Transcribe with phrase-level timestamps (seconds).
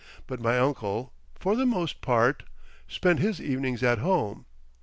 [0.25, 2.41] But my uncle, for the most part,
[2.87, 4.47] spent his evenings at home.